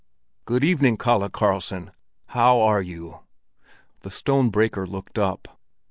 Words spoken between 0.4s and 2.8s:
"Good evening, Kalle Karlsson! How